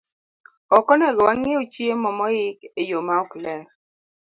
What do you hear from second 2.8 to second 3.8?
yo maok ler.